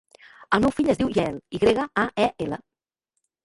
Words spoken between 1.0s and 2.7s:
diu Yael: i grega, a, e, ela.